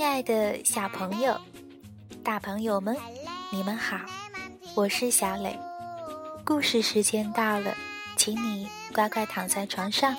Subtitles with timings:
[0.00, 1.38] 亲爱的小朋友、
[2.24, 2.96] 大朋友们，
[3.52, 3.98] 你们好，
[4.74, 5.54] 我是小磊。
[6.42, 7.74] 故事时间到了，
[8.16, 10.16] 请你乖乖躺在床上，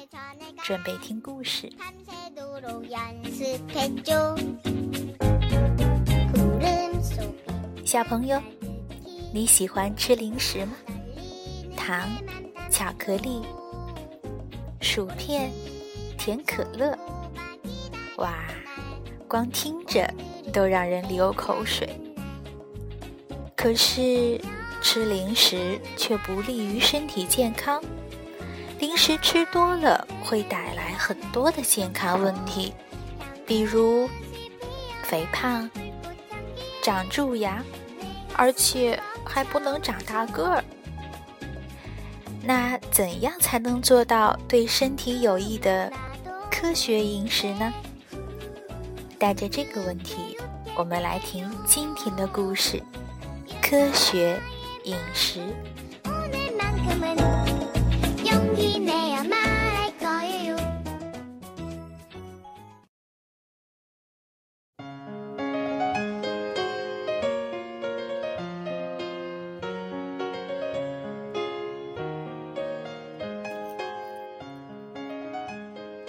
[0.62, 1.68] 准备听故事。
[7.84, 8.40] 小朋友，
[9.34, 10.74] 你喜欢吃零食吗？
[11.76, 12.08] 糖、
[12.70, 13.42] 巧克力、
[14.80, 15.52] 薯片、
[16.20, 16.96] 甜可乐，
[18.18, 18.32] 哇！
[19.32, 20.14] 光听着
[20.52, 21.88] 都让人流口水，
[23.56, 24.38] 可是
[24.82, 27.82] 吃零食却不利于身体健康。
[28.80, 32.74] 零食吃多了会带来很多的健康问题，
[33.48, 34.10] 比如
[35.04, 35.72] 肥胖、
[36.84, 37.64] 长蛀牙，
[38.36, 40.64] 而且还不能长大个儿。
[42.44, 45.90] 那怎样才能做到对身体有益的
[46.52, 47.74] 科学饮食呢？
[49.22, 50.36] 带着这个问题，
[50.76, 52.82] 我们来听今天的故事：
[53.62, 54.42] 科学
[54.86, 55.42] 饮食。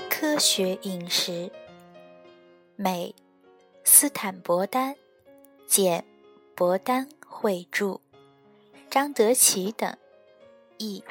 [0.08, 1.50] 科学饮食。
[2.76, 3.14] 美，
[3.84, 4.96] 斯坦伯丹，
[5.66, 6.04] 简，
[6.54, 8.00] 伯丹绘著，
[8.90, 9.96] 张德奇等
[10.78, 11.04] 译。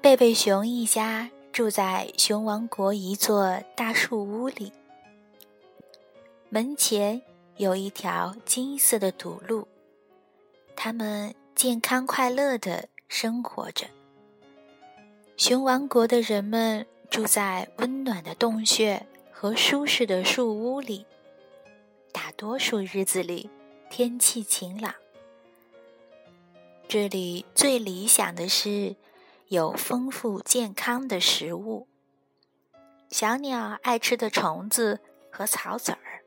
[0.00, 4.72] 贝贝熊一家住在熊王国一座大树屋里，
[6.50, 7.20] 门前
[7.56, 9.66] 有一条金色的土路，
[10.76, 13.86] 他们健康快乐的生活着。
[15.36, 19.04] 熊王国的人们住在温暖的洞穴。
[19.40, 21.06] 和舒适的树屋里，
[22.10, 23.48] 大多数日子里
[23.88, 24.92] 天气晴朗。
[26.88, 28.96] 这里最理想的是
[29.46, 31.86] 有丰富健康的食物，
[33.10, 34.98] 小鸟爱吃的虫子
[35.30, 36.24] 和草籽儿，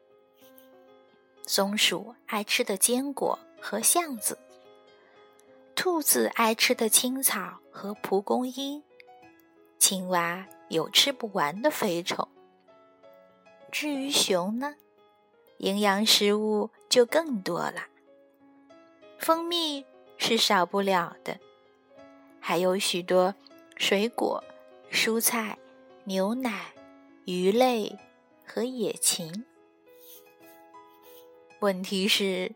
[1.45, 4.39] 松鼠爱吃的坚果和橡子，
[5.75, 8.81] 兔子爱吃的青草和蒲公英，
[9.77, 12.25] 青蛙有吃不完的飞虫。
[13.71, 14.75] 至于熊呢，
[15.59, 17.87] 营养食物就更多了。
[19.17, 19.85] 蜂蜜
[20.17, 21.39] 是少不了的，
[22.39, 23.33] 还有许多
[23.77, 24.43] 水果、
[24.91, 25.57] 蔬菜、
[26.03, 26.73] 牛奶、
[27.25, 27.97] 鱼类
[28.45, 29.45] 和野禽。
[31.59, 32.53] 问题是，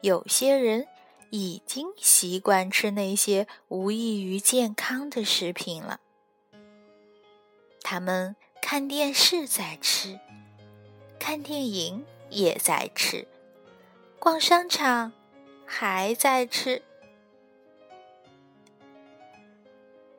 [0.00, 0.88] 有些人
[1.30, 6.00] 已经习惯吃那些无益于健康的食品了。
[7.82, 10.18] 他们看电视在吃。
[11.18, 13.26] 看电影也在吃，
[14.18, 15.12] 逛商场
[15.64, 16.82] 还在吃。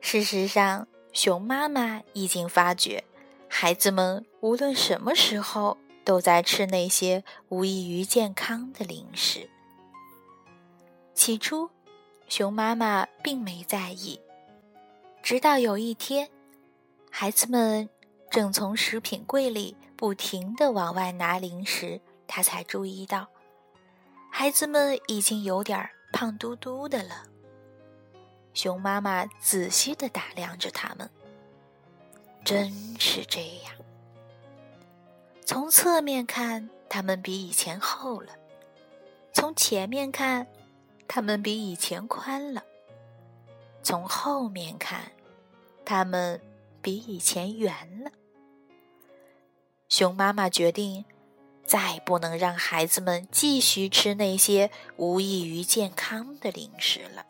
[0.00, 3.04] 事实上，熊妈妈已经发觉，
[3.48, 9.50] 孩子们无论什么时候都在吃那些无益于健康的零食。
[11.14, 11.70] 起初，
[12.28, 14.20] 熊妈妈并没在意，
[15.22, 16.30] 直到有一天，
[17.10, 17.88] 孩子们
[18.30, 19.76] 正从食品柜里。
[19.98, 23.26] 不停地往外拿零食，他才注意到，
[24.30, 27.24] 孩子们已经有点胖嘟嘟的了。
[28.54, 31.10] 熊妈妈仔细地打量着他们，
[32.44, 32.70] 真
[33.00, 33.74] 是这样。
[35.44, 38.34] 从侧面看，他们比以前厚了；
[39.32, 40.46] 从前面看，
[41.08, 42.62] 他们比以前宽了；
[43.82, 45.10] 从后面看，
[45.84, 46.40] 他们
[46.80, 48.12] 比以前圆了。
[49.88, 51.06] 熊妈妈决定，
[51.64, 57.24] 再不能让孩子们继续吃那些无益于健康的零食了。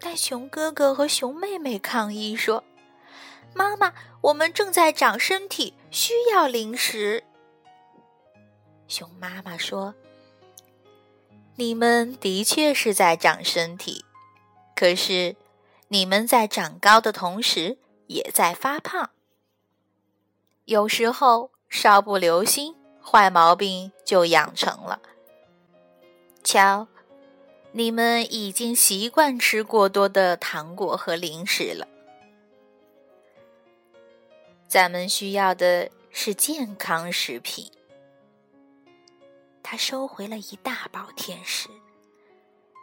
[0.00, 2.64] 但熊哥哥和熊妹妹抗议说
[3.52, 3.92] ：“妈妈，
[4.22, 7.24] 我们正在长身体，需要零食。”
[8.88, 9.94] 熊妈妈说
[11.56, 14.06] ：“你们的确是在长身体，
[14.74, 15.36] 可是
[15.88, 19.10] 你们在长高的同时，也在发胖。”
[20.68, 25.00] 有时候稍不留心，坏毛病就养成了。
[26.44, 26.86] 瞧，
[27.72, 31.88] 你们已经习惯吃过多的糖果和零食了。
[34.66, 37.72] 咱们需要的是健康食品。
[39.62, 41.70] 他收回了一大包甜食。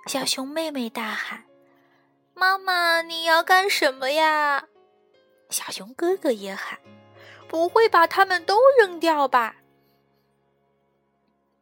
[0.07, 1.45] 小熊妹妹大喊
[2.33, 4.69] ：“妈妈，你要干什么呀？”
[5.51, 6.79] 小熊哥哥也喊。
[7.55, 9.55] 不会把它们都扔掉吧？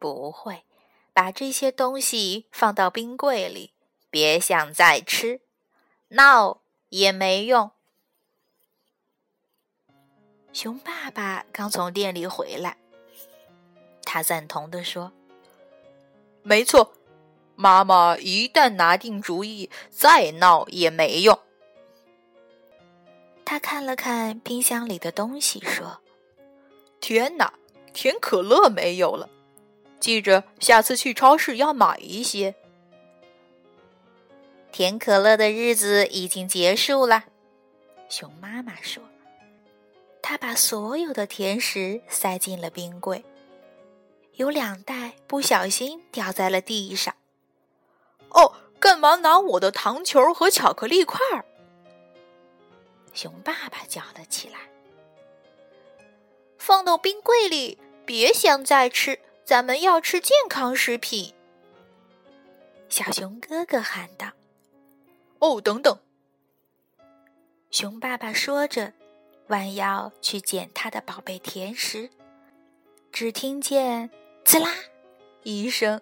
[0.00, 0.64] 不会，
[1.12, 3.72] 把这些东西放到冰柜里，
[4.10, 5.40] 别想再吃，
[6.08, 7.70] 闹也没用。
[10.52, 12.76] 熊爸爸刚从店里回来，
[14.02, 15.12] 他赞同的说
[16.42, 16.92] ：“没错，
[17.54, 21.38] 妈妈一旦拿定主意，再闹也没用。”
[23.44, 26.00] 他看了看冰箱里的东西，说
[27.00, 27.52] ：“天哪，
[27.92, 29.28] 甜可乐没有了！
[30.00, 32.54] 记着，下次去超市要买一些。”
[34.72, 37.24] 甜可乐的日子已经结束了，
[38.08, 39.02] 熊妈妈说。
[40.20, 43.22] 他把所有的甜食塞进了冰柜，
[44.32, 47.14] 有两袋不小心掉在了地上。
[48.30, 51.44] 哦，干嘛拿我的糖球和巧克力块儿？
[53.14, 54.58] 熊爸爸叫了起来
[56.58, 61.32] ：“放到冰柜里，别想再吃，咱们要吃健康食品。”
[62.90, 64.32] 小熊哥哥喊道
[65.38, 65.98] ：“哦，等等！”
[67.70, 68.92] 熊爸爸说着。
[69.48, 72.08] 弯腰去捡他的宝贝甜食，
[73.12, 74.08] 只听见
[74.42, 74.70] “滋啦”
[75.44, 76.00] 一声，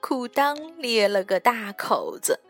[0.00, 2.40] 裤裆裂了个大口子。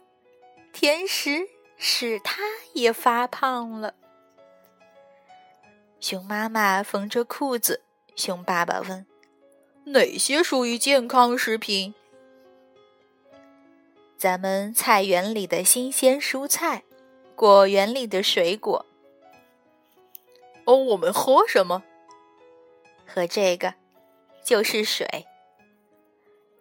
[0.73, 1.47] 甜食
[1.77, 2.43] 使他
[2.73, 3.95] 也发胖了。
[6.01, 7.83] 熊妈妈缝着裤子，
[8.15, 9.07] 熊爸爸问
[9.87, 11.95] ：“哪些属于健康食品？”
[14.17, 16.85] 咱们菜园里的新鲜蔬菜，
[17.35, 18.87] 果园里的水果。
[20.65, 21.83] 哦，我们喝什么？
[23.07, 23.75] 喝这个，
[24.43, 25.27] 就是水。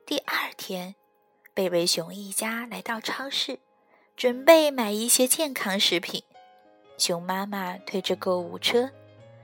[0.05, 0.95] 第二天，
[1.53, 3.59] 贝贝熊一家来到超市，
[4.15, 6.23] 准备买一些健康食品。
[6.97, 8.89] 熊妈妈推着购物车，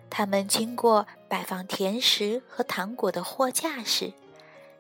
[0.10, 4.14] 他们经过摆放甜食和糖果的货架时，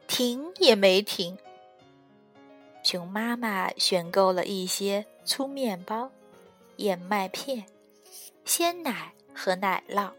[0.07, 1.37] 停也没停。
[2.83, 6.11] 熊妈妈选购了一些粗面包、
[6.77, 7.65] 燕麦片、
[8.45, 9.13] 鲜奶。
[9.31, 10.11] 和奶酪，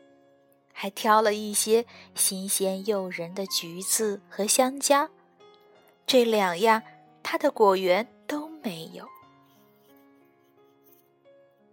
[0.73, 1.85] 还挑了一些
[2.15, 5.11] 新鲜诱人的橘子和香蕉。
[6.07, 6.81] 这两样，
[7.23, 9.07] 它的果园都没有。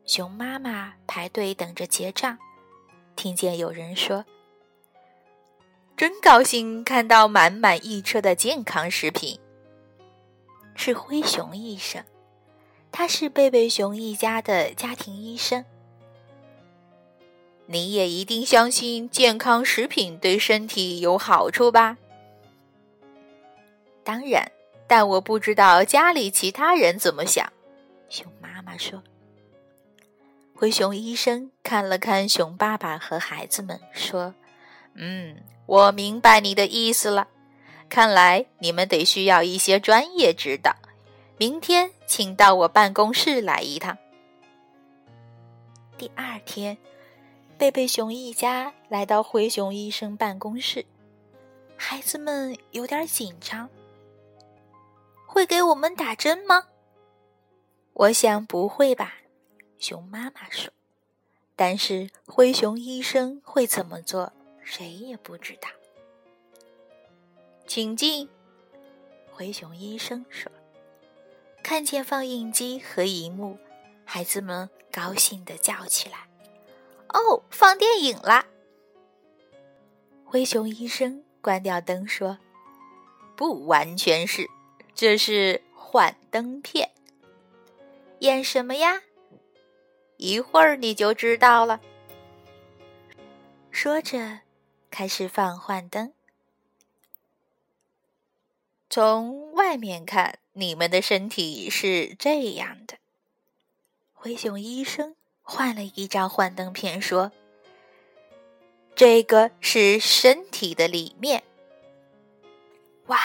[0.07, 2.37] 熊妈妈排队等着结账，
[3.17, 4.23] 听见有人说
[5.97, 9.37] ：“真高兴看到满满一车的健康食品。”
[10.75, 12.01] 是灰熊医生，
[12.89, 15.65] 他是贝贝熊一家的家庭医生。
[17.65, 21.97] 你也一定相信健康食品对身体有好处吧？
[24.05, 24.49] 当然，
[24.87, 27.51] 但我不知道家里其他人怎么想。
[28.07, 29.03] 熊妈妈说。
[30.59, 34.33] 灰熊医生看了看熊爸爸和孩子们，说
[34.95, 35.37] ：“嗯，
[35.67, 37.27] 我明白你的意思了。
[37.87, 40.75] 看来你们得需要一些专业指导。
[41.37, 43.95] 明天请到我办公室来一趟。”
[45.95, 46.75] 第二天。
[47.59, 50.85] 贝贝熊一家来到灰熊医生办公室，
[51.75, 53.67] 孩子们有点紧张。
[55.25, 56.65] 会给我们打针吗？
[57.93, 59.15] 我想不会吧，
[59.79, 60.71] 熊妈妈说。
[61.55, 64.31] 但是灰熊医生会怎么做，
[64.63, 65.67] 谁也不知道。
[67.65, 68.29] 请进，
[69.31, 70.51] 灰熊医生说。
[71.63, 73.57] 看见放映机和荧幕，
[74.05, 76.29] 孩子们高兴地叫起来。
[77.09, 78.45] 哦，放电影啦！
[80.23, 82.37] 灰熊医生关掉灯说
[83.35, 84.47] ：“不完全是，
[84.93, 86.91] 这是幻灯片。
[88.19, 89.01] 演什么呀？
[90.17, 91.79] 一会儿你就知道了。”
[93.71, 94.41] 说着，
[94.91, 96.13] 开始放幻灯。
[98.89, 102.97] 从外面看，你们的身体是这样的。
[104.13, 105.15] 灰熊医生。
[105.49, 107.31] 换了一张幻灯片，说
[108.93, 111.41] ：“这个是身体的里面。”
[113.07, 113.17] 哇！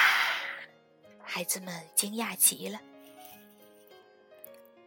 [1.20, 2.80] 孩子们惊讶极了。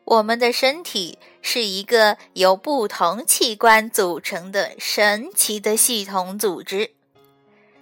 [0.05, 6.91] 我们的身体是一个由不同器官组成的神奇的系统组织，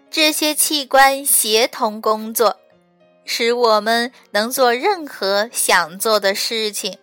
[0.10, 2.60] 这些器官协同工作，
[3.26, 6.98] 使我们能做任何想做的事情。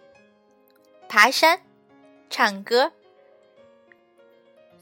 [1.09, 1.61] 爬山。
[2.33, 2.93] 唱歌，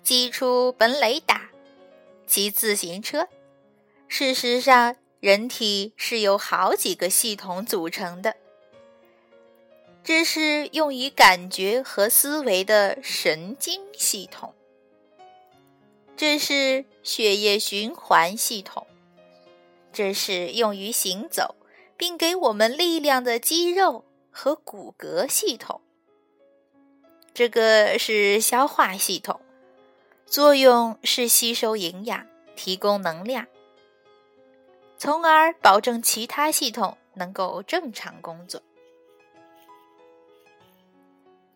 [0.02, 1.48] 击出本垒打，
[2.26, 3.26] 骑自行车。
[4.06, 8.36] 事实上，人体是由好几个系统组成的，
[10.02, 14.54] 这是用于感觉和思维的神经系统。
[16.16, 18.86] 这是血液循环系统，
[19.92, 21.54] 这是用于行走
[21.96, 25.80] 并给我们力量的肌肉和骨骼系统。
[27.34, 29.40] 这个是消化系统，
[30.26, 32.26] 作用是吸收营养、
[32.56, 33.46] 提供能量，
[34.96, 38.60] 从而保证其他系统能够正常工作。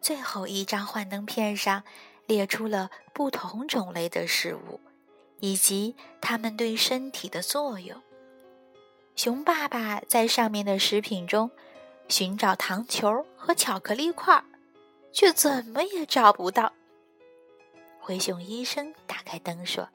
[0.02, 1.84] 最后一张幻灯片上
[2.26, 4.80] 列出了不同种类的食物，
[5.38, 8.02] 以及它们对身体的作用。
[9.14, 11.50] 熊爸爸在上面的食品中
[12.08, 14.42] 寻找糖球和巧克力块，
[15.12, 16.72] 却怎么也找不到。
[18.00, 19.88] 灰熊医生打开灯说：“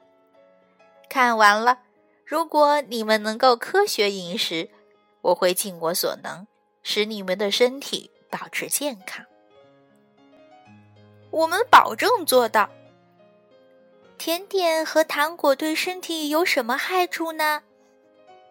[1.10, 1.80] 看完了，
[2.24, 4.70] 如果你们能够科学饮食，
[5.20, 6.46] 我会尽我所能
[6.82, 9.26] 使你们的身体保持健康。”
[11.30, 12.68] 我们保证做到。
[14.16, 17.62] 甜点和糖果对身体有什么害处呢？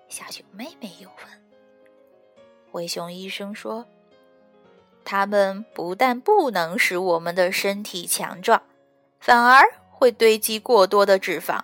[0.07, 1.27] 小熊妹妹又问。
[2.72, 3.86] 灰熊医生说
[5.03, 8.62] ：“它们不但不能使我们的身体强壮，
[9.19, 11.60] 反而会堆积过多的脂肪，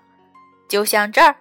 [0.67, 1.37] 就像这儿。”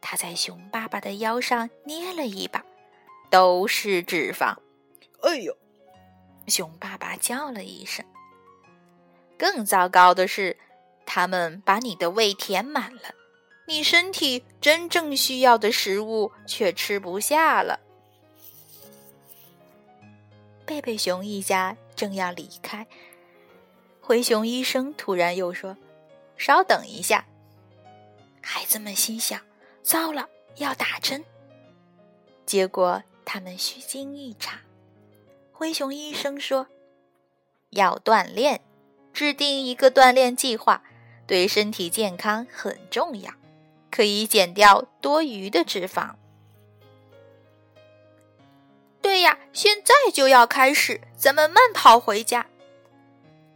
[0.00, 2.64] 他在熊爸爸的腰上捏了一把，
[3.28, 4.56] 都是脂肪。
[5.22, 5.56] 哎呦！
[6.46, 8.04] 熊爸爸叫了一声。
[9.38, 10.56] 更糟糕的是，
[11.06, 13.14] 他们把你的胃填满了，
[13.66, 17.78] 你身体真正需要的食物却吃不下了。
[20.66, 22.86] 贝贝熊一家正要离开，
[24.02, 25.76] 灰熊医生突然又说
[26.36, 27.24] ：“稍等一下。”
[28.42, 29.40] 孩子们心想
[29.82, 31.24] ：“糟了，要打针。”
[32.44, 34.58] 结果他们虚惊一场。
[35.52, 36.66] 灰熊医生说
[37.70, 38.60] ：“要锻炼。”
[39.18, 40.80] 制定一个锻炼计划，
[41.26, 43.32] 对身体健康很重要，
[43.90, 46.14] 可以减掉多余的脂肪。
[49.02, 52.46] 对呀，现在就要开始，咱们慢跑回家。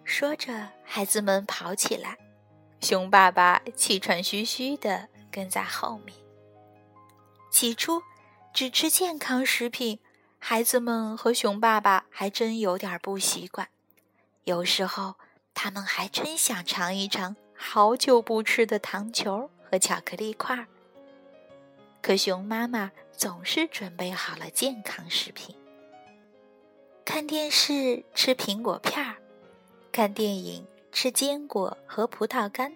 [0.03, 2.19] 说着，孩子们跑起来，
[2.81, 6.13] 熊爸爸气喘吁吁的跟在后面。
[7.53, 8.03] 起初，
[8.53, 10.01] 只吃健康食品，
[10.41, 13.69] 孩子们和熊爸爸还真有点不习惯，
[14.43, 15.15] 有时候。
[15.55, 20.67] 他们还真想尝一尝好久不吃的糖球和巧克力块儿，
[22.03, 25.55] 可熊妈妈总是准备好了健康食品。
[27.05, 29.17] 看电视吃苹果片儿，
[29.93, 32.75] 看电影吃坚果和葡萄干，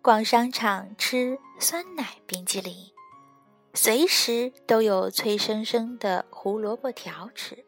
[0.00, 2.74] 逛商场吃酸奶冰激凌，
[3.74, 7.64] 随时都有脆生生的胡萝卜条吃。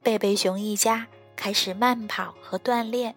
[0.00, 1.08] 贝贝熊一家。
[1.36, 3.14] 开始慢跑和锻炼。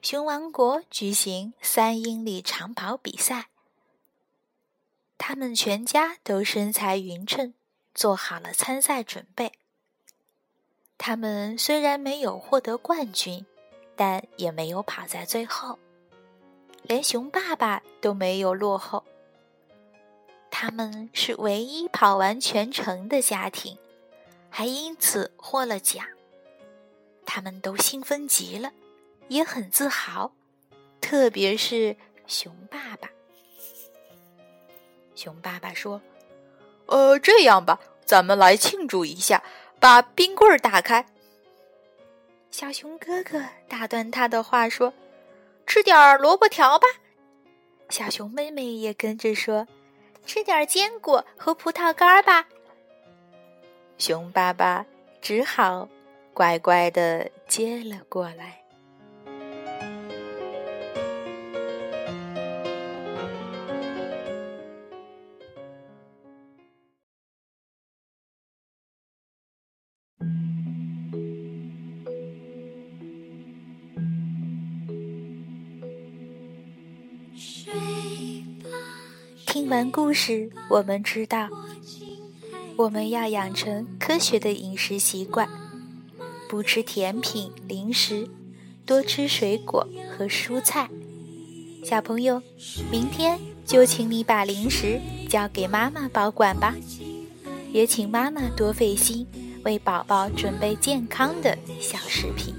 [0.00, 3.48] 熊王国举行三英里长跑比赛，
[5.18, 7.52] 他们全家都身材匀称，
[7.94, 9.52] 做好了参赛准备。
[10.96, 13.44] 他们虽然没有获得冠军，
[13.96, 15.78] 但也没有跑在最后，
[16.82, 19.04] 连熊爸爸都没有落后。
[20.50, 23.76] 他们是唯一跑完全程的家庭，
[24.48, 26.06] 还因此获了奖。
[27.30, 28.72] 他们都兴奋极了，
[29.28, 30.32] 也很自豪，
[30.98, 31.94] 特别是
[32.26, 33.10] 熊爸爸。
[35.14, 36.00] 熊爸爸说
[36.88, 39.42] ：“呃，这样吧，咱们来庆祝一下，
[39.78, 41.04] 把冰棍儿打开。”
[42.50, 44.94] 小熊哥哥打断他的话说
[45.66, 46.86] ：“吃点萝卜条吧。”
[47.90, 49.68] 小熊妹妹也跟着说
[50.24, 52.48] ：“吃点坚果和葡萄干吧。”
[53.98, 54.86] 熊爸爸
[55.20, 55.86] 只好。
[56.38, 58.62] 乖乖的接了过来。
[79.44, 81.48] 听完故事，我们知道，
[82.76, 85.67] 我们要养成科学的饮食习惯。
[86.48, 88.26] 不吃甜品、零食，
[88.86, 90.88] 多吃水果和蔬菜。
[91.84, 92.42] 小朋友，
[92.90, 96.74] 明天就请你把零食交给妈妈保管吧，
[97.70, 99.26] 也请妈妈多费心，
[99.64, 102.54] 为宝宝准备健康的小食品。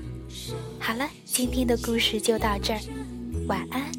[0.80, 2.80] 好了，今天的故事就到这儿，
[3.48, 3.99] 晚安。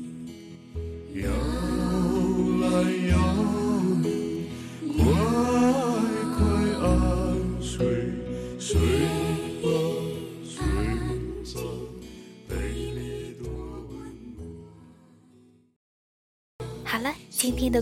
[17.41, 17.79] 今天的